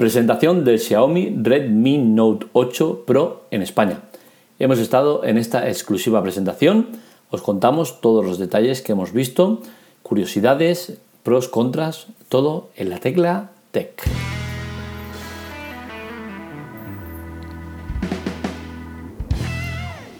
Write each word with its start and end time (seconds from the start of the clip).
Presentación 0.00 0.64
del 0.64 0.80
Xiaomi 0.80 1.36
Redmi 1.42 1.98
Note 1.98 2.46
8 2.54 3.04
Pro 3.06 3.42
en 3.50 3.60
España. 3.60 4.00
Hemos 4.58 4.78
estado 4.78 5.26
en 5.26 5.36
esta 5.36 5.68
exclusiva 5.68 6.22
presentación, 6.22 6.86
os 7.28 7.42
contamos 7.42 8.00
todos 8.00 8.24
los 8.24 8.38
detalles 8.38 8.80
que 8.80 8.92
hemos 8.92 9.12
visto, 9.12 9.60
curiosidades, 10.02 10.96
pros, 11.22 11.48
contras, 11.48 12.06
todo 12.30 12.70
en 12.76 12.88
la 12.88 12.96
tecla 12.96 13.50
Tech. 13.72 14.02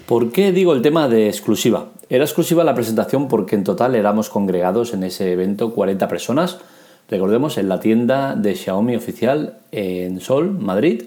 ¿Por 0.07 0.31
qué 0.31 0.53
digo 0.53 0.75
el 0.75 0.83
tema 0.83 1.09
de 1.09 1.29
exclusiva? 1.29 1.87
Era 2.11 2.25
exclusiva 2.25 2.65
la 2.65 2.75
presentación 2.75 3.29
porque 3.29 3.57
en 3.57 3.65
total 3.65 3.95
éramos 3.95 4.29
congregados 4.29 4.93
en 4.93 5.05
ese 5.05 5.33
evento 5.33 5.73
40 5.73 6.07
personas, 6.07 6.59
recordemos, 7.11 7.59
en 7.59 7.69
la 7.69 7.81
tienda 7.81 8.37
de 8.37 8.55
Xiaomi 8.55 8.95
oficial 8.97 9.59
en 9.73 10.21
Sol, 10.21 10.53
Madrid. 10.53 11.05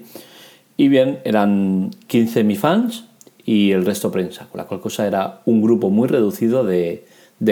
Y 0.75 0.89
bien, 0.89 1.19
eran 1.23 1.91
15 2.07 2.43
mi 2.43 2.55
fans 2.55 3.05
y 3.45 3.71
el 3.71 3.85
resto 3.85 4.11
prensa, 4.11 4.47
con 4.51 4.57
la 4.57 4.65
cual 4.65 4.81
cosa 4.81 5.07
era 5.07 5.41
un 5.45 5.61
grupo 5.61 5.89
muy 5.89 6.07
reducido 6.07 6.63
de, 6.63 7.05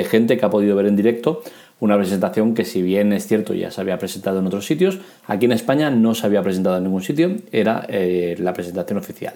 gente 0.09 0.37
que 0.37 0.45
ha 0.45 0.49
podido 0.49 0.75
ver 0.75 0.85
en 0.85 0.95
directo 0.95 1.41
una 1.81 1.97
presentación 1.97 2.53
que 2.53 2.63
si 2.63 2.81
bien 2.81 3.11
es 3.11 3.27
cierto 3.27 3.53
ya 3.53 3.71
se 3.71 3.81
había 3.81 3.97
presentado 3.97 4.39
en 4.39 4.45
otros 4.45 4.65
sitios, 4.65 4.99
aquí 5.25 5.45
en 5.45 5.51
España 5.51 5.89
no 5.89 6.13
se 6.13 6.25
había 6.27 6.43
presentado 6.43 6.77
en 6.77 6.83
ningún 6.83 7.01
sitio, 7.01 7.37
era 7.51 7.85
eh, 7.89 8.35
la 8.39 8.53
presentación 8.53 8.99
oficial. 8.99 9.33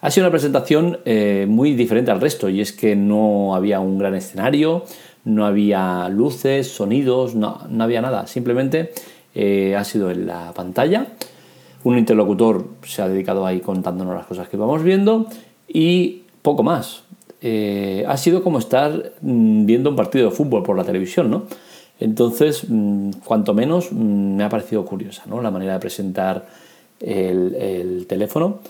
Ha 0.00 0.10
sido 0.10 0.26
una 0.26 0.30
presentación 0.30 1.00
eh, 1.04 1.46
muy 1.48 1.74
diferente 1.74 2.10
al 2.10 2.20
resto 2.20 2.48
y 2.48 2.60
es 2.60 2.72
que 2.72 2.94
no 2.94 3.56
había 3.56 3.80
un 3.80 3.98
gran 3.98 4.14
escenario, 4.14 4.84
no 5.26 5.44
había 5.44 6.08
luces, 6.08 6.68
sonidos, 6.68 7.34
no, 7.34 7.58
había 7.80 8.00
nada. 8.00 8.28
Simplemente 8.28 8.92
eh, 9.34 9.74
ha 9.76 9.82
sido 9.82 10.10
en 10.10 10.26
la 10.26 10.52
pantalla. 10.54 11.08
Un 11.82 11.98
interlocutor 11.98 12.64
se 12.84 13.02
ha 13.02 13.08
dedicado 13.08 13.44
ahí 13.44 13.60
contándonos 13.60 14.14
las 14.14 14.26
cosas 14.26 14.48
que 14.48 14.56
vamos 14.56 14.84
viendo 14.84 15.26
y 15.68 16.22
poco 16.42 16.62
más. 16.62 17.02
Eh, 17.42 18.04
ha 18.06 18.16
sido 18.16 18.42
como 18.42 18.60
estar 18.60 19.14
mm, 19.20 19.66
viendo 19.66 19.90
un 19.90 19.96
partido 19.96 20.30
de 20.30 20.34
fútbol 20.34 20.62
por 20.62 20.76
la 20.76 20.84
televisión, 20.84 21.28
¿no? 21.28 21.42
Entonces, 21.98 22.64
mm, 22.68 23.10
cuanto 23.24 23.52
menos, 23.52 23.90
mm, 23.90 24.36
me 24.36 24.44
ha 24.44 24.48
parecido 24.48 24.84
curiosa, 24.84 25.24
¿no? 25.26 25.42
La 25.42 25.50
manera 25.50 25.72
de 25.74 25.80
presentar 25.80 26.46
el 27.00 28.06
teléfono 28.08 28.60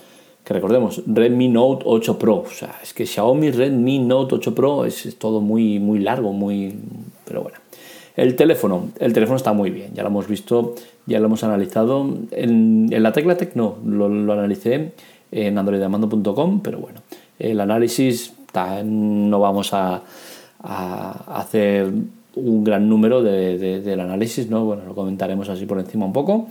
que 0.47 0.53
recordemos, 0.53 1.03
Redmi 1.05 1.49
Note 1.49 1.83
8 1.85 2.17
Pro, 2.17 2.37
o 2.37 2.49
sea, 2.49 2.79
es 2.81 2.93
que 2.93 3.05
Xiaomi 3.05 3.51
Redmi 3.51 3.99
Note 3.99 4.35
8 4.35 4.55
Pro 4.55 4.85
es, 4.85 5.17
todo 5.19 5.41
muy, 5.41 5.77
muy 5.77 5.99
largo, 5.99 6.31
muy... 6.31 6.73
pero 7.25 7.41
bueno. 7.41 7.57
El 8.15 8.37
teléfono, 8.37 8.87
el 8.97 9.11
teléfono 9.11 9.35
está 9.35 9.51
muy 9.51 9.71
bien, 9.71 9.93
ya 9.93 10.03
lo 10.03 10.07
hemos 10.07 10.25
visto, 10.25 10.73
ya 11.05 11.19
lo 11.19 11.25
hemos 11.25 11.43
analizado. 11.43 12.17
En, 12.31 12.87
la 12.89 13.11
tecla 13.11 13.35
Tech 13.35 13.55
no, 13.55 13.75
lo, 13.85 14.05
analicé 14.31 14.93
en 15.33 15.57
androidamando.com, 15.57 16.61
pero 16.61 16.79
bueno, 16.79 17.01
el 17.39 17.59
análisis 17.59 18.33
no 18.85 19.39
vamos 19.41 19.73
a, 19.73 20.01
hacer 20.63 21.91
un 22.35 22.63
gran 22.63 22.87
número 22.87 23.21
del 23.21 23.99
análisis, 23.99 24.49
¿no? 24.49 24.63
Bueno, 24.63 24.83
lo 24.87 24.95
comentaremos 24.95 25.49
así 25.49 25.65
por 25.65 25.77
encima 25.77 26.05
un 26.05 26.13
poco. 26.13 26.47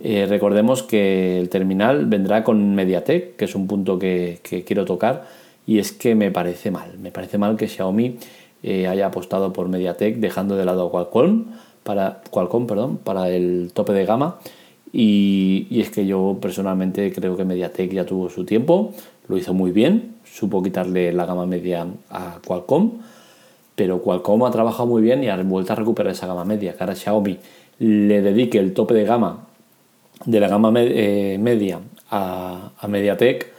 Eh, 0.00 0.26
recordemos 0.28 0.82
que 0.82 1.38
el 1.40 1.48
terminal 1.48 2.06
vendrá 2.06 2.44
con 2.44 2.74
MediaTek, 2.74 3.36
que 3.36 3.44
es 3.46 3.54
un 3.54 3.66
punto 3.66 3.98
que, 3.98 4.40
quiero 4.66 4.84
tocar, 4.84 5.26
y 5.66 5.78
es 5.78 5.92
que 5.92 6.14
me 6.14 6.30
parece 6.30 6.70
mal. 6.70 6.98
Me 6.98 7.10
parece 7.10 7.38
mal 7.38 7.56
que 7.56 7.68
Xiaomi 7.68 8.16
eh, 8.62 8.86
haya 8.86 9.06
apostado 9.06 9.52
por 9.52 9.68
MediaTek 9.68 10.16
dejando 10.16 10.56
de 10.56 10.64
lado 10.64 10.86
a 10.86 10.90
Qualcomm 10.90 11.46
para, 11.82 12.22
Qualcomm, 12.30 12.66
perdón, 12.66 12.98
para 12.98 13.30
el 13.30 13.70
tope 13.72 13.92
de 13.92 14.04
gama. 14.04 14.38
Y, 14.92 15.66
y, 15.70 15.80
es 15.80 15.90
que 15.90 16.06
yo 16.06 16.38
personalmente 16.40 17.12
creo 17.12 17.36
que 17.36 17.44
MediaTek 17.44 17.92
ya 17.92 18.06
tuvo 18.06 18.30
su 18.30 18.44
tiempo, 18.44 18.94
lo 19.28 19.36
hizo 19.36 19.52
muy 19.52 19.72
bien, 19.72 20.14
supo 20.24 20.62
quitarle 20.62 21.12
la 21.12 21.26
gama 21.26 21.46
media 21.46 21.86
a 22.10 22.38
Qualcomm, 22.46 22.92
pero 23.74 24.00
Qualcomm 24.00 24.44
ha 24.44 24.50
trabajado 24.50 24.86
muy 24.86 25.02
bien 25.02 25.22
y 25.24 25.28
ha 25.28 25.36
vuelto 25.42 25.72
a 25.72 25.76
recuperar 25.76 26.12
esa 26.12 26.26
gama 26.26 26.44
media. 26.44 26.74
Que 26.74 26.82
ahora 26.82 26.94
Xiaomi 26.94 27.38
le 27.80 28.22
dedique 28.22 28.58
el 28.58 28.72
tope 28.72 28.94
de 28.94 29.04
gama 29.04 29.46
de 30.24 30.40
la 30.40 30.48
gama 30.48 30.72
eh, 30.76 31.38
media 31.40 31.80
a, 32.10 32.70
a, 32.78 32.88
MediaTek, 32.88 33.52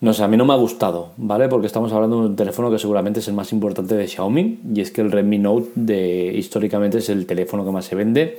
no 0.00 0.12
sé, 0.12 0.22
a 0.22 0.28
mí 0.28 0.36
no 0.36 0.44
me 0.44 0.52
ha 0.52 0.56
gustado, 0.56 1.12
¿vale? 1.16 1.48
Porque 1.48 1.66
estamos 1.66 1.92
hablando 1.92 2.20
de 2.20 2.26
un 2.28 2.36
teléfono 2.36 2.70
que 2.70 2.78
seguramente 2.78 3.20
es 3.20 3.28
el 3.28 3.34
más 3.34 3.52
importante 3.52 3.96
de 3.96 4.06
Xiaomi 4.06 4.60
y 4.74 4.80
es 4.80 4.90
que 4.90 5.00
el 5.00 5.10
Redmi 5.10 5.38
Note 5.38 5.70
de, 5.74 6.32
históricamente 6.34 6.98
es 6.98 7.08
el 7.08 7.26
teléfono 7.26 7.64
que 7.64 7.70
más 7.70 7.86
se 7.86 7.94
vende 7.94 8.38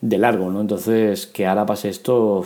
de 0.00 0.18
largo, 0.18 0.50
¿no? 0.50 0.60
Entonces, 0.60 1.26
que 1.26 1.46
ahora 1.46 1.66
pase 1.66 1.88
esto, 1.88 2.44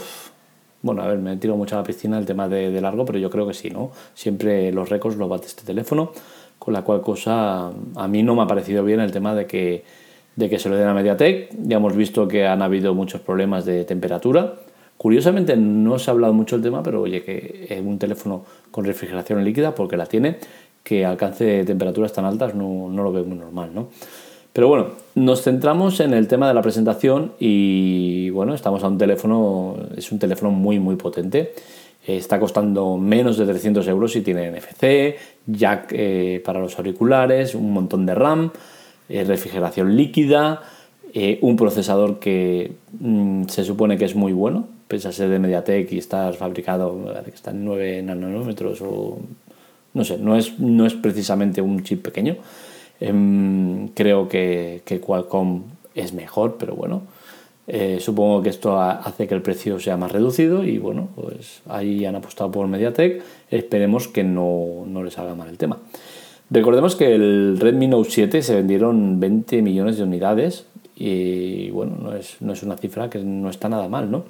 bueno, 0.82 1.02
a 1.02 1.06
ver, 1.06 1.18
me 1.18 1.32
he 1.32 1.36
tirado 1.36 1.56
mucho 1.56 1.76
a 1.76 1.78
la 1.78 1.84
piscina 1.84 2.18
el 2.18 2.26
tema 2.26 2.48
de, 2.48 2.70
de 2.70 2.80
largo, 2.80 3.04
pero 3.04 3.18
yo 3.18 3.30
creo 3.30 3.46
que 3.46 3.54
sí, 3.54 3.70
¿no? 3.70 3.90
Siempre 4.14 4.72
los 4.72 4.88
récords 4.88 5.16
los 5.16 5.28
bate 5.28 5.46
este 5.46 5.64
teléfono, 5.64 6.12
con 6.58 6.74
la 6.74 6.82
cual 6.82 7.00
cosa 7.00 7.70
a 7.96 8.08
mí 8.08 8.22
no 8.22 8.34
me 8.34 8.42
ha 8.42 8.46
parecido 8.46 8.84
bien 8.84 9.00
el 9.00 9.12
tema 9.12 9.34
de 9.34 9.46
que 9.46 9.84
de 10.36 10.48
que 10.48 10.58
se 10.58 10.68
lo 10.68 10.76
den 10.76 10.88
a 10.88 10.94
Mediatek. 10.94 11.50
Ya 11.64 11.76
hemos 11.76 11.96
visto 11.96 12.28
que 12.28 12.46
han 12.46 12.62
habido 12.62 12.94
muchos 12.94 13.20
problemas 13.20 13.64
de 13.64 13.84
temperatura. 13.84 14.54
Curiosamente 14.96 15.56
no 15.56 15.98
se 15.98 16.10
ha 16.10 16.12
hablado 16.12 16.32
mucho 16.32 16.56
del 16.56 16.62
tema, 16.62 16.82
pero 16.82 17.02
oye, 17.02 17.22
que 17.22 17.82
un 17.84 17.98
teléfono 17.98 18.44
con 18.70 18.84
refrigeración 18.84 19.44
líquida, 19.44 19.74
porque 19.74 19.96
la 19.96 20.06
tiene, 20.06 20.36
que 20.84 21.04
alcance 21.04 21.64
temperaturas 21.64 22.12
tan 22.12 22.24
altas 22.24 22.54
no, 22.54 22.88
no 22.88 23.02
lo 23.02 23.12
veo 23.12 23.24
muy 23.24 23.36
normal, 23.36 23.70
¿no? 23.74 23.88
Pero 24.52 24.68
bueno, 24.68 24.88
nos 25.14 25.42
centramos 25.42 26.00
en 26.00 26.12
el 26.12 26.28
tema 26.28 26.46
de 26.46 26.54
la 26.54 26.60
presentación 26.60 27.32
y 27.38 28.28
bueno, 28.30 28.54
estamos 28.54 28.84
a 28.84 28.88
un 28.88 28.98
teléfono, 28.98 29.76
es 29.96 30.12
un 30.12 30.18
teléfono 30.18 30.50
muy 30.50 30.78
muy 30.78 30.96
potente. 30.96 31.54
Está 32.06 32.38
costando 32.38 32.96
menos 32.96 33.38
de 33.38 33.46
300 33.46 33.86
euros 33.88 34.12
si 34.12 34.22
tiene 34.22 34.50
NFC, 34.50 35.16
jack 35.46 35.92
eh, 35.92 36.42
para 36.44 36.60
los 36.60 36.76
auriculares, 36.76 37.54
un 37.54 37.72
montón 37.72 38.04
de 38.04 38.14
RAM. 38.14 38.50
Eh, 39.12 39.24
refrigeración 39.24 39.94
líquida, 39.94 40.62
eh, 41.12 41.38
un 41.42 41.54
procesador 41.56 42.18
que 42.18 42.72
mm, 42.98 43.44
se 43.44 43.62
supone 43.62 43.98
que 43.98 44.06
es 44.06 44.14
muy 44.14 44.32
bueno, 44.32 44.66
pese 44.88 45.08
a 45.08 45.12
ser 45.12 45.28
de 45.28 45.38
MediaTek 45.38 45.92
y 45.92 45.98
estar 45.98 46.32
fabricado, 46.32 47.12
está 47.26 47.50
en 47.50 47.62
9 47.62 48.02
nanómetros 48.04 48.80
o 48.80 49.18
no 49.92 50.04
sé, 50.04 50.16
no 50.16 50.34
es, 50.34 50.58
no 50.58 50.86
es 50.86 50.94
precisamente 50.94 51.60
un 51.60 51.82
chip 51.82 52.02
pequeño. 52.02 52.36
Em, 53.00 53.88
creo 53.88 54.30
que, 54.30 54.80
que, 54.86 54.98
Qualcomm 54.98 55.64
es 55.94 56.14
mejor, 56.14 56.56
pero 56.58 56.74
bueno, 56.74 57.02
eh, 57.66 57.98
supongo 58.00 58.42
que 58.42 58.48
esto 58.48 58.80
hace 58.80 59.28
que 59.28 59.34
el 59.34 59.42
precio 59.42 59.78
sea 59.78 59.98
más 59.98 60.10
reducido 60.10 60.64
y 60.64 60.78
bueno, 60.78 61.10
pues 61.14 61.60
ahí 61.68 62.06
han 62.06 62.16
apostado 62.16 62.50
por 62.50 62.66
MediaTek. 62.66 63.22
Esperemos 63.50 64.08
que 64.08 64.24
no, 64.24 64.84
no 64.86 65.02
les 65.02 65.18
haga 65.18 65.34
mal 65.34 65.50
el 65.50 65.58
tema. 65.58 65.78
Recordemos 66.52 66.96
que 66.96 67.14
el 67.14 67.58
Redmi 67.58 67.86
Note 67.86 68.10
7 68.10 68.42
se 68.42 68.54
vendieron 68.54 69.18
20 69.18 69.62
millones 69.62 69.96
de 69.96 70.02
unidades 70.02 70.66
y 70.94 71.70
bueno, 71.70 71.96
no 71.98 72.14
es, 72.14 72.36
no 72.40 72.52
es 72.52 72.62
una 72.62 72.76
cifra 72.76 73.08
que 73.08 73.20
no 73.20 73.48
está 73.48 73.70
nada 73.70 73.88
mal, 73.88 74.10
¿no? 74.10 74.24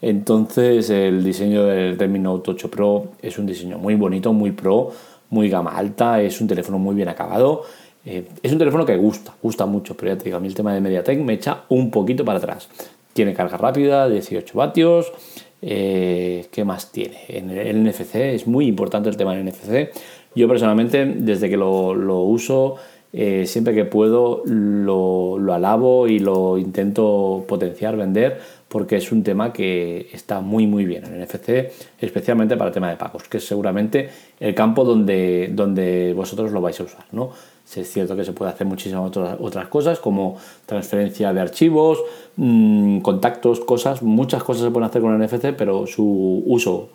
Entonces 0.00 0.88
el 0.88 1.22
diseño 1.22 1.64
del 1.64 1.98
Redmi 1.98 2.20
Note 2.20 2.52
8 2.52 2.70
Pro 2.70 3.08
es 3.20 3.38
un 3.38 3.44
diseño 3.44 3.76
muy 3.76 3.96
bonito, 3.96 4.32
muy 4.32 4.52
pro, 4.52 4.92
muy 5.28 5.50
gama 5.50 5.72
alta, 5.76 6.22
es 6.22 6.40
un 6.40 6.48
teléfono 6.48 6.78
muy 6.78 6.94
bien 6.94 7.08
acabado, 7.08 7.64
eh, 8.06 8.26
es 8.42 8.50
un 8.50 8.58
teléfono 8.58 8.86
que 8.86 8.96
gusta, 8.96 9.34
gusta 9.42 9.66
mucho, 9.66 9.94
pero 9.94 10.12
ya 10.12 10.16
te 10.18 10.24
digo, 10.24 10.38
a 10.38 10.40
mí 10.40 10.48
el 10.48 10.54
tema 10.54 10.72
de 10.72 10.80
MediaTek 10.80 11.18
me 11.20 11.34
echa 11.34 11.64
un 11.68 11.90
poquito 11.90 12.24
para 12.24 12.38
atrás. 12.38 12.70
Tiene 13.12 13.34
carga 13.34 13.58
rápida, 13.58 14.08
18 14.08 14.56
vatios, 14.56 15.12
eh, 15.60 16.46
¿qué 16.50 16.64
más 16.64 16.92
tiene? 16.92 17.18
En 17.28 17.50
el 17.50 17.84
NFC 17.84 18.14
es 18.14 18.46
muy 18.46 18.66
importante 18.68 19.10
el 19.10 19.18
tema 19.18 19.34
del 19.34 19.44
NFC 19.44 19.90
yo 20.34 20.48
personalmente, 20.48 21.04
desde 21.04 21.48
que 21.48 21.56
lo, 21.56 22.22
uso, 22.22 22.76
eh, 23.12 23.46
siempre 23.46 23.74
que 23.74 23.84
puedo 23.84 24.42
lo, 24.44 25.38
alabo 25.52 26.06
y 26.06 26.18
lo 26.18 26.58
intento 26.58 27.44
potenciar, 27.48 27.96
vender, 27.96 28.38
porque 28.68 28.96
es 28.96 29.10
un 29.10 29.22
tema 29.22 29.52
que 29.52 30.08
está 30.12 30.40
muy 30.40 30.66
muy 30.66 30.84
bien 30.84 31.04
en 31.06 31.22
NFC, 31.22 31.72
especialmente 31.98 32.56
para 32.56 32.68
el 32.68 32.74
tema 32.74 32.90
de 32.90 32.96
pagos, 32.96 33.24
que 33.24 33.38
es 33.38 33.46
seguramente 33.46 34.10
el 34.38 34.54
campo 34.54 34.84
donde, 34.84 35.50
donde 35.52 36.12
vosotros 36.14 36.52
lo 36.52 36.60
vais 36.60 36.78
a 36.78 36.84
usar. 36.84 37.04
¿no? 37.12 37.30
Es 37.76 37.90
cierto 37.90 38.14
que 38.14 38.24
se 38.24 38.32
puede 38.32 38.50
hacer 38.50 38.66
muchísimas 38.66 39.06
otras, 39.06 39.36
otras 39.40 39.68
cosas, 39.68 39.98
como 39.98 40.36
transferencia 40.66 41.32
de 41.32 41.40
archivos, 41.40 42.02
mm, 42.36 43.00
contactos, 43.00 43.60
cosas, 43.60 44.02
muchas 44.02 44.42
cosas 44.42 44.64
se 44.64 44.70
pueden 44.70 44.88
hacer 44.88 45.00
con 45.00 45.14
el 45.14 45.26
NFC, 45.26 45.54
pero 45.56 45.86
su 45.86 46.42
uso 46.46 46.90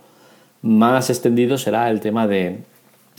más 0.61 1.09
extendido 1.09 1.57
será 1.57 1.89
el 1.89 1.99
tema 1.99 2.27
de, 2.27 2.61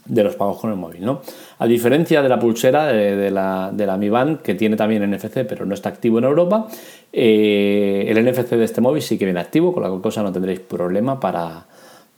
de 0.05 0.23
los 0.23 0.37
pagos 0.37 0.59
con 0.61 0.71
el 0.71 0.77
móvil. 0.77 1.05
¿no? 1.05 1.21
A 1.59 1.67
diferencia 1.67 2.23
de 2.23 2.29
la 2.29 2.39
pulsera 2.39 2.87
de, 2.87 3.31
la, 3.31 3.71
de 3.73 3.87
la 3.87 3.97
Mi 3.97 4.09
Band, 4.09 4.43
que 4.43 4.55
tiene 4.55 4.77
también 4.77 5.11
NFC, 5.11 5.45
pero 5.49 5.65
no 5.65 5.75
está 5.75 5.89
activo 5.89 6.19
en 6.19 6.25
Europa, 6.25 6.69
eh, 7.12 8.06
el 8.09 8.25
NFC 8.25 8.51
de 8.51 8.65
este 8.65 8.81
móvil 8.81 9.03
sí 9.03 9.17
que 9.19 9.25
viene 9.25 9.41
activo, 9.41 9.73
con 9.73 9.83
la 9.83 9.91
cosa 10.01 10.23
no 10.23 10.33
tendréis 10.33 10.61
problema 10.61 11.19
para, 11.19 11.65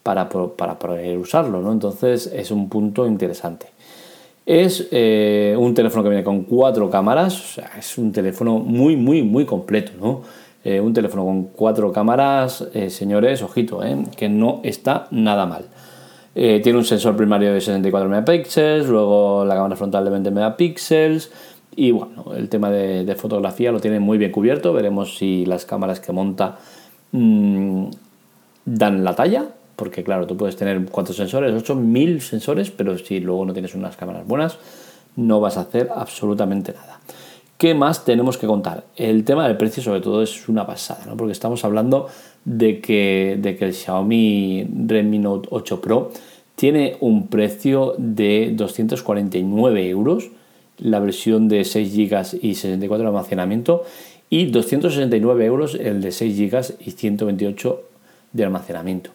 para, 0.03 0.29
poder 0.29 1.19
usarlo. 1.19 1.61
¿no? 1.61 1.73
Entonces 1.73 2.31
es 2.35 2.51
un 2.51 2.69
punto 2.69 3.07
interesante. 3.07 3.67
Es 4.45 4.89
eh, 4.93 5.57
un 5.59 5.75
teléfono 5.75 6.05
que 6.05 6.09
viene 6.09 6.25
con 6.25 6.45
cuatro 6.45 6.89
cámaras, 6.89 7.61
es 7.77 7.99
un 7.99 8.13
teléfono 8.13 8.59
muy, 8.59 8.97
muy, 8.97 9.23
muy 9.23 9.45
completo. 9.45 9.93
¿no? 10.01 10.23
Eh, 10.65 10.81
un 10.81 10.93
teléfono 10.93 11.25
con 11.25 11.45
cuatro 11.45 11.93
cámaras, 11.93 12.67
señores, 12.89 13.43
ojito, 13.43 13.81
que 14.17 14.29
no 14.29 14.61
está 14.65 15.07
nada 15.11 15.47
mal. 15.47 15.67
Tiene 16.37 16.79
un 16.79 16.85
sensor 16.85 17.17
primario 17.17 17.53
de 17.55 17.61
64 17.61 18.09
megapíxeles, 18.11 18.87
luego 18.89 19.45
la 19.47 19.55
cámara 19.55 19.75
frontal 19.75 20.05
de 20.05 20.11
20 20.11 20.31
megapíxeles 20.31 21.31
y 21.77 21.91
bueno, 21.91 22.33
el 22.35 22.49
tema 22.49 22.71
de, 22.71 23.15
fotografía 23.17 23.71
lo 23.71 23.81
tiene 23.81 24.01
muy 24.01 24.17
bien 24.17 24.33
cubierto. 24.33 24.73
Veremos 24.73 25.19
si 25.19 25.45
las 25.45 25.67
cámaras 25.67 26.01
que 26.01 26.11
monta 26.11 26.59
mm, 27.13 27.87
dan 28.65 29.05
la 29.05 29.15
talla, 29.15 29.45
porque 29.77 30.03
claro, 30.03 30.27
tú 30.27 30.39
puedes 30.39 30.57
tener 30.57 30.83
cuatro 30.91 31.13
sensores, 31.13 31.55
8000 31.55 32.23
sensores, 32.23 32.71
pero 32.71 32.97
si 32.97 33.21
luego 33.21 33.45
no 33.45 33.53
tienes 33.53 33.75
unas 33.75 33.95
cámaras 33.97 34.27
buenas, 34.27 34.59
no 35.17 35.41
vas 35.41 35.59
a 35.59 35.63
hacer 35.63 35.91
absolutamente 35.95 36.73
nada. 36.73 36.99
¿Qué 37.59 37.73
más 37.73 38.05
tenemos 38.05 38.37
que 38.37 38.47
contar? 38.47 38.85
El 38.97 39.25
tema 39.25 39.49
del 39.49 39.57
precio 39.57 39.83
sobre 39.83 40.03
todo 40.03 40.23
es 40.23 40.47
una 40.47 40.67
pasada, 40.67 41.07
¿no? 41.07 41.17
porque 41.17 41.33
estamos 41.33 41.65
hablando 41.65 42.07
de 42.45 42.81
que, 42.81 43.39
de 43.41 43.57
que 43.57 43.65
el 43.65 43.73
Xiaomi 43.73 44.69
Redmi 44.87 45.19
Note 45.19 45.49
8 45.51 45.81
Pro 45.81 46.13
tiene 46.55 46.99
un 47.01 47.29
precio 47.29 47.95
de 47.97 48.53
249 48.55 49.89
euros, 49.89 50.29
la 50.77 51.01
versión 51.01 51.49
de 51.49 51.65
6 51.65 51.97
GB 51.97 52.39
y 52.43 52.57
64 52.57 53.05
de 53.05 53.09
almacenamiento, 53.09 53.85
y 54.29 54.47
269 54.51 55.47
euros 55.47 55.77
el 55.77 56.03
de 56.03 56.13
6 56.13 56.39
GB 56.39 56.75
y 56.81 56.91
128 56.91 57.83
de 58.35 58.45
almacenamiento. 58.45 59.13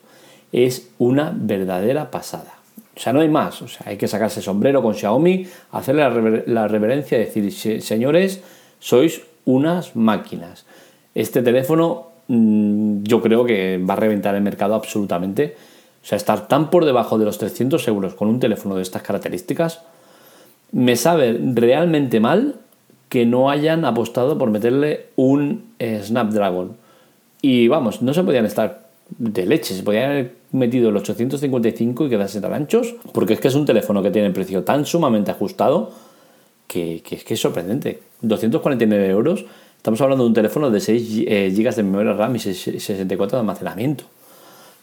Es 0.51 0.89
una 0.97 1.31
verdadera 1.35 2.09
pasada. 2.09 2.60
O 2.95 2.99
sea, 2.99 3.13
no 3.13 3.21
hay 3.21 3.29
más. 3.29 3.61
O 3.61 3.67
sea, 3.67 3.88
hay 3.88 3.97
que 3.97 4.07
sacarse 4.07 4.41
sombrero 4.41 4.81
con 4.81 4.95
Xiaomi, 4.95 5.47
hacerle 5.71 6.43
la, 6.45 6.67
reverencia 6.67 7.17
y 7.17 7.25
decir, 7.25 7.81
señores, 7.81 8.41
sois 8.79 9.21
unas 9.45 9.95
máquinas. 9.95 10.65
Este 11.15 11.41
teléfono 11.41 12.07
mm, 12.27 13.03
yo 13.03 13.21
creo 13.21 13.45
que 13.45 13.77
va 13.77 13.93
a 13.93 13.97
reventar 13.97 14.35
el 14.35 14.41
mercado 14.41 14.75
absolutamente. 14.75 15.55
O 16.03 16.05
sea, 16.05 16.15
estar 16.15 16.47
tan 16.47 16.69
por 16.69 16.85
debajo 16.85 17.17
de 17.17 17.25
los 17.25 17.38
300 17.38 17.88
euros 17.88 18.15
con 18.15 18.27
un 18.27 18.39
teléfono 18.39 18.75
de 18.75 18.81
estas 18.81 19.03
características, 19.03 19.81
me 20.71 20.95
sabe 20.95 21.39
realmente 21.53 22.19
mal 22.19 22.55
que 23.09 23.25
no 23.25 23.49
hayan 23.49 23.83
apostado 23.85 24.38
por 24.38 24.49
meterle 24.51 25.07
un 25.15 25.73
Snapdragon. 25.79 26.77
Y 27.41 27.67
vamos, 27.67 28.01
no 28.01 28.13
se 28.13 28.23
podían 28.23 28.45
estar 28.45 28.90
de 29.17 29.45
leche, 29.45 29.75
se 29.75 29.83
podían 29.83 30.11
haber 30.11 30.35
metido 30.51 30.89
el 30.89 30.97
855 30.97 32.05
y 32.05 32.09
quedarse 32.09 32.41
tan 32.41 32.53
anchos, 32.53 32.95
porque 33.13 33.33
es 33.33 33.39
que 33.39 33.47
es 33.47 33.55
un 33.55 33.65
teléfono 33.65 34.01
que 34.03 34.11
tiene 34.11 34.27
el 34.27 34.33
precio 34.33 34.63
tan 34.63 34.85
sumamente 34.85 35.31
ajustado 35.31 35.91
que, 36.67 37.03
es 37.09 37.23
que 37.23 37.33
es 37.33 37.39
sorprendente. 37.39 38.01
249 38.21 39.09
euros, 39.09 39.45
estamos 39.75 39.99
hablando 40.01 40.23
de 40.23 40.29
un 40.29 40.33
teléfono 40.33 40.69
de 40.69 40.79
6 40.79 41.23
eh, 41.27 41.53
GB 41.53 41.75
de 41.75 41.83
memoria 41.83 42.13
RAM 42.13 42.35
y 42.35 42.39
64 42.39 43.37
de 43.37 43.39
almacenamiento, 43.39 44.05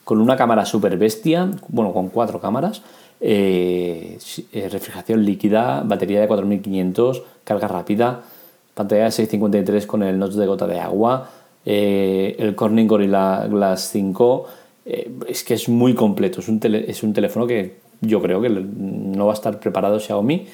con 0.05 0.21
una 0.21 0.37
cámara 0.37 0.67
super 0.67 0.97
bestia, 0.99 1.51
bueno, 1.69 1.93
con 1.93 2.09
cuatro 2.09 2.41
cámaras, 2.41 2.83
eh, 3.21 4.19
eh, 4.53 4.69
refrigeración 4.71 5.25
líquida, 5.25 5.83
batería 5.85 6.21
de 6.21 6.29
4500, 6.29 7.23
carga 7.45 7.69
rápida, 7.69 8.23
pantalla 8.75 9.05
de 9.05 9.11
653 9.11 9.87
con 9.87 10.03
el 10.03 10.19
notch 10.19 10.35
de 10.35 10.47
gota 10.47 10.67
de 10.67 10.79
agua, 10.79 11.31
el 11.71 12.55
Corning 12.55 12.87
Gorilla 12.87 13.47
Glass 13.47 13.91
5, 13.93 14.47
eh, 14.87 15.11
es 15.29 15.45
que 15.45 15.55
es 15.55 15.69
muy 15.69 15.95
completo. 15.95 16.41
Es 16.41 16.49
un, 16.49 16.61
es 16.63 17.03
un 17.03 17.13
teléfono 17.13 17.47
que 17.47 17.77
yo 18.01 18.23
creo 18.23 18.41
que 18.41 18.49
no 18.49 19.27
va 19.27 19.33
a 19.33 19.35
estar 19.35 19.61
preparado 19.61 20.01
Xiaomi 20.01 20.47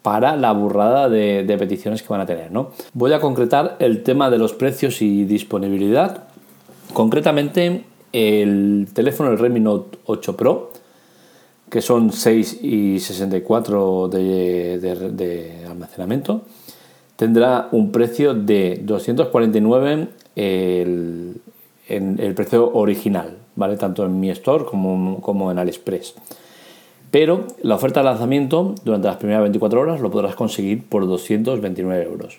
para 0.00 0.36
la 0.36 0.52
burrada 0.52 1.08
de, 1.10 1.44
peticiones 1.58 2.02
que 2.02 2.08
van 2.08 2.22
a 2.22 2.26
tener. 2.26 2.50
¿no? 2.50 2.70
Voy 2.94 3.12
a 3.12 3.20
concretar 3.20 3.76
el 3.80 4.02
tema 4.02 4.30
de 4.30 4.38
los 4.38 4.54
precios 4.54 5.02
y 5.02 5.24
disponibilidad. 5.24 6.24
Concretamente, 6.94 7.84
el 8.12 8.88
teléfono 8.94 9.30
el 9.30 9.38
Redmi 9.38 9.60
Note 9.60 9.98
8 10.06 10.36
Pro, 10.36 10.72
que 11.68 11.82
son 11.82 12.12
6 12.12 12.60
y 12.62 12.98
64 12.98 14.08
de, 14.08 14.78
de 14.78 15.66
almacenamiento, 15.68 16.42
tendrá 17.16 17.68
un 17.72 17.92
precio 17.92 18.34
de 18.34 18.80
249 18.82 20.08
el, 20.36 21.40
el 21.88 22.34
precio 22.34 22.72
original, 22.72 23.36
¿vale? 23.56 23.76
Tanto 23.76 24.04
en 24.04 24.18
mi 24.18 24.30
store 24.30 24.64
como, 24.64 25.20
como 25.20 25.50
en 25.50 25.58
AliExpress. 25.58 26.14
Pero 27.12 27.46
la 27.62 27.74
oferta 27.74 28.00
de 28.00 28.04
lanzamiento 28.04 28.74
durante 28.84 29.06
las 29.06 29.18
primeras 29.18 29.42
24 29.42 29.80
horas 29.80 30.00
lo 30.00 30.10
podrás 30.10 30.34
conseguir 30.34 30.82
por 30.82 31.06
229 31.06 32.04
euros. 32.04 32.38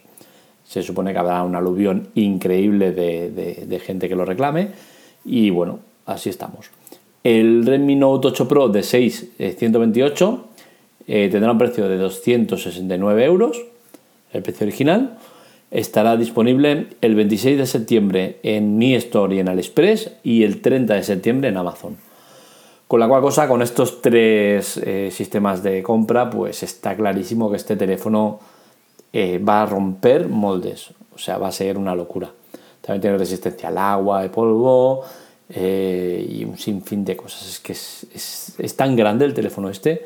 Se 0.65 0.81
supone 0.81 1.13
que 1.13 1.19
habrá 1.19 1.43
un 1.43 1.55
aluvión 1.55 2.07
increíble 2.15 2.91
de, 2.91 3.81
gente 3.85 4.09
que 4.09 4.15
lo 4.15 4.25
reclame 4.25 4.69
y 5.23 5.51
bueno, 5.51 5.79
así 6.07 6.31
estamos. 6.31 6.71
El 7.23 7.67
Redmi 7.67 7.95
Note 7.95 8.29
8 8.29 8.47
Pro 8.47 8.67
de 8.69 8.81
6 8.81 9.33
128 9.37 10.45
eh, 11.05 11.29
tendrá 11.31 11.51
un 11.51 11.59
precio 11.59 11.87
de 11.87 11.97
269 11.97 13.25
euros, 13.25 13.61
el 14.31 14.41
precio 14.41 14.65
original, 14.65 15.19
estará 15.73 16.15
disponible 16.17 16.87
el 17.01 17.15
26 17.15 17.57
de 17.57 17.65
septiembre 17.65 18.39
en 18.43 18.77
Mi 18.77 18.93
Store 18.93 19.35
y 19.35 19.39
en 19.39 19.49
AliExpress 19.49 20.11
y 20.23 20.43
el 20.43 20.61
30 20.61 20.93
de 20.93 21.03
septiembre 21.03 21.49
en 21.49 21.57
Amazon. 21.57 21.97
Con 22.87 22.99
la 22.99 23.07
cual 23.07 23.21
cosa, 23.21 23.47
con 23.47 23.63
estos 23.63 23.99
tres 23.99 24.77
eh, 24.77 25.09
sistemas 25.11 25.63
de 25.63 25.81
compra, 25.81 26.29
pues 26.29 26.61
está 26.61 26.95
clarísimo 26.95 27.49
que 27.49 27.57
este 27.57 27.75
teléfono 27.75 28.39
eh, 29.11 29.39
va 29.39 29.63
a 29.63 29.65
romper 29.65 30.27
moldes, 30.27 30.91
o 31.13 31.17
sea, 31.17 31.39
va 31.39 31.47
a 31.47 31.51
ser 31.51 31.79
una 31.79 31.95
locura. 31.95 32.29
También 32.79 33.01
tiene 33.01 33.17
resistencia 33.17 33.69
al 33.69 33.79
agua, 33.79 34.19
al 34.19 34.29
polvo 34.29 35.03
eh, 35.49 36.23
y 36.29 36.45
un 36.45 36.57
sinfín 36.59 37.03
de 37.03 37.15
cosas. 37.15 37.47
Es 37.47 37.59
que 37.59 37.73
es, 37.73 38.75
tan 38.75 38.95
grande 38.95 39.25
el 39.25 39.33
teléfono 39.33 39.69
este. 39.69 40.05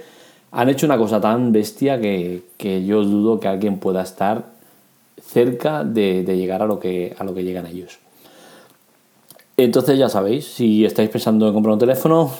Han 0.52 0.70
hecho 0.70 0.86
una 0.86 0.98
cosa 0.98 1.20
tan 1.20 1.52
bestia 1.52 2.00
que, 2.00 2.44
que 2.56 2.86
yo 2.86 3.04
dudo 3.04 3.42
que 3.42 3.50
alguien 3.50 3.80
pueda 3.80 4.02
estar 4.02 4.57
cerca 5.22 5.84
de, 5.84 6.24
llegar 6.24 6.62
a 6.62 6.66
lo, 6.66 6.80
que, 6.80 7.16
a 7.18 7.24
lo 7.24 7.34
que 7.34 7.44
llegan 7.44 7.66
ellos. 7.66 8.00
Entonces 9.58 9.98
ya 9.98 10.10
sabéis, 10.10 10.46
si 10.46 10.86
estáis 10.86 11.10
pensando 11.10 11.48
en 11.48 11.54
comprar 11.54 11.74
un 11.74 11.80
teléfono, 11.80 12.32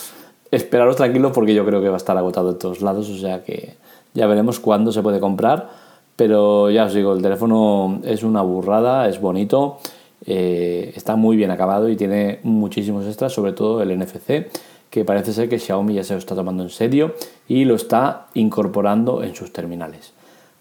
esperaros 0.50 0.96
tranquilos 0.96 1.32
porque 1.32 1.54
yo 1.54 1.64
creo 1.64 1.80
que 1.80 1.88
va 1.88 1.94
a 1.94 1.98
estar 1.98 2.16
agotado 2.16 2.50
en 2.50 2.58
todos 2.58 2.82
lados, 2.82 3.08
o 3.10 3.16
sea 3.16 3.44
que 3.44 3.74
ya 4.12 4.26
veremos 4.26 4.60
cuándo 4.60 4.92
se 4.92 5.02
puede 5.02 5.20
comprar, 5.20 5.70
pero 6.16 6.70
ya 6.70 6.84
os 6.84 6.94
digo, 6.94 7.12
el 7.12 7.22
teléfono 7.22 8.00
es 8.04 8.22
una 8.22 8.42
burrada, 8.42 9.08
es 9.08 9.20
bonito, 9.20 9.78
eh, 10.26 10.92
está 10.96 11.16
muy 11.16 11.36
bien 11.36 11.50
acabado 11.50 11.88
y 11.88 11.96
tiene 11.96 12.40
muchísimos 12.42 13.06
extras, 13.06 13.32
sobre 13.32 13.52
todo 13.52 13.82
el 13.82 13.96
NFC, 13.96 14.48
que 14.90 15.04
parece 15.04 15.32
ser 15.32 15.48
que 15.48 15.58
Xiaomi 15.58 15.94
ya 15.94 16.04
se 16.04 16.14
lo 16.14 16.18
está 16.18 16.34
tomando 16.34 16.62
en 16.62 16.70
serio 16.70 17.14
y 17.48 17.64
lo 17.64 17.74
está 17.74 18.28
incorporando 18.34 19.22
en 19.22 19.34
sus 19.34 19.52
terminales. 19.52 20.12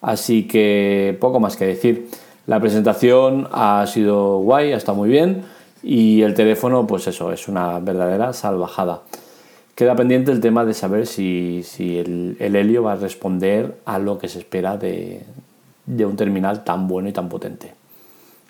Así 0.03 0.47
que 0.47 1.17
poco 1.19 1.39
más 1.39 1.55
que 1.55 1.65
decir. 1.65 2.09
La 2.45 2.59
presentación 2.59 3.47
ha 3.53 3.87
sido 3.87 4.39
guay, 4.39 4.73
ha 4.73 4.77
estado 4.77 4.97
muy 4.97 5.09
bien 5.09 5.43
y 5.81 6.21
el 6.23 6.33
teléfono, 6.33 6.85
pues 6.85 7.07
eso, 7.07 7.31
es 7.31 7.47
una 7.47 7.79
verdadera 7.79 8.33
salvajada. 8.33 9.01
Queda 9.75 9.95
pendiente 9.95 10.31
el 10.31 10.41
tema 10.41 10.65
de 10.65 10.73
saber 10.73 11.07
si, 11.07 11.63
el, 11.79 12.35
Helio 12.39 12.83
va 12.83 12.93
a 12.93 12.95
responder 12.97 13.77
a 13.85 13.97
lo 13.97 14.19
que 14.19 14.27
se 14.27 14.39
espera 14.39 14.75
de, 14.75 15.21
de 15.85 16.05
un 16.05 16.17
terminal 16.17 16.65
tan 16.65 16.89
bueno 16.89 17.07
y 17.07 17.13
tan 17.13 17.29
potente. 17.29 17.73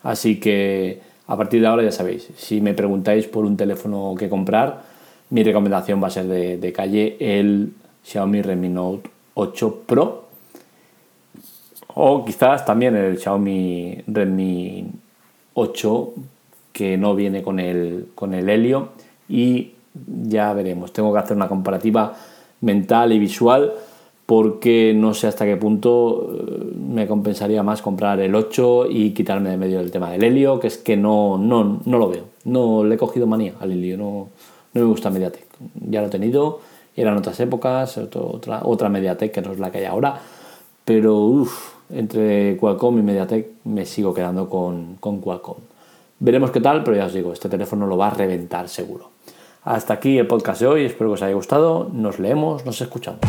Así 0.02 0.40
que 0.40 1.02
a 1.28 1.38
partir 1.38 1.62
de 1.62 1.68
ahora 1.68 1.84
ya 1.84 1.92
sabéis, 1.92 2.30
si 2.36 2.62
me 2.62 2.74
preguntáis 2.74 3.28
por 3.28 3.46
un 3.46 3.56
teléfono 3.58 4.16
que 4.18 4.28
comprar, 4.28 4.82
mi 5.30 5.44
recomendación 5.44 6.02
va 6.02 6.08
a 6.08 6.12
ser 6.12 6.26
de, 6.26 6.58
de 6.58 6.74
calle 6.74 7.16
el 7.20 7.74
Xiaomi 8.04 8.42
Redmi 8.42 8.70
Note 8.70 9.10
8 9.36 9.84
Pro 9.86 10.23
o 11.96 12.26
quizás 12.26 12.66
también 12.66 12.96
el 12.96 13.18
Xiaomi 13.18 14.04
Redmi 14.08 14.86
8 15.54 16.14
que 16.72 16.98
no 16.98 17.16
viene 17.16 17.44
con 17.44 17.60
el, 17.60 18.08
con 18.16 18.34
el 18.34 18.50
helio 18.50 18.90
y 19.30 19.74
ya 20.24 20.54
veremos. 20.54 20.92
Tengo 20.92 21.14
que 21.14 21.20
hacer 21.20 21.38
una 21.38 21.48
comparativa 21.48 22.14
mental 22.62 23.14
y 23.14 23.20
visual 23.20 23.74
porque 24.26 24.94
no 24.96 25.14
sé 25.14 25.28
hasta 25.28 25.46
qué 25.46 25.58
punto 25.58 26.32
eh, 26.34 26.74
me 26.76 27.08
compensaría 27.08 27.62
más 27.62 27.82
comprar 27.82 28.20
el 28.20 28.34
8 28.34 28.88
y 28.90 29.12
quitarme 29.12 29.52
de 29.52 29.58
medio 29.58 29.80
el 29.80 29.92
tema 29.92 30.12
del 30.12 30.24
helio, 30.24 30.60
que 30.60 30.68
es 30.68 30.78
que 30.78 30.98
no, 30.98 31.38
no, 31.38 31.82
no 31.86 31.98
lo 31.98 32.10
veo. 32.10 32.24
No 32.46 32.84
le 32.84 32.96
he 32.96 32.98
cogido 32.98 33.28
manía 33.28 33.54
al 33.60 33.72
helio, 33.72 33.98
no, 33.98 34.30
no 34.74 34.82
me 34.82 34.88
gusta 34.88 35.10
Mediatek. 35.10 35.46
Ya 35.90 36.02
lo 36.02 36.08
he 36.08 36.10
tenido, 36.10 36.62
eran 36.96 37.18
otras 37.18 37.40
épocas, 37.40 37.98
otra, 37.98 38.62
otra 38.64 38.90
Mediatek 38.90 39.32
que 39.32 39.42
no 39.42 39.52
es 39.52 39.60
la 39.60 39.72
que 39.72 39.80
hay 39.80 39.86
ahora, 39.86 40.20
pero 40.86 41.18
uff, 41.18 41.74
entre 41.94 42.58
Qualcomm 42.58 43.00
y 43.00 43.02
MediaTek 43.02 43.48
me 43.66 43.86
sigo 43.86 44.14
quedando 44.14 44.50
con, 44.50 44.98
Qualcomm. 44.98 45.58
Veremos 46.20 46.52
qué 46.52 46.62
tal, 46.62 46.84
pero 46.84 46.98
ya 46.98 47.06
os 47.06 47.14
digo, 47.14 47.34
este 47.34 47.50
teléfono 47.50 47.88
lo 47.88 47.98
va 47.98 48.08
a 48.08 48.14
reventar 48.14 48.70
seguro. 48.70 49.12
Hasta 49.64 49.94
aquí 49.94 50.18
el 50.18 50.28
podcast 50.28 50.62
de 50.62 50.68
hoy, 50.68 50.86
espero 50.86 51.10
que 51.10 51.16
os 51.16 51.22
haya 51.22 51.36
gustado, 51.36 51.90
nos 51.92 52.20
leemos, 52.20 52.66
nos 52.66 52.82
escuchamos. 52.82 53.22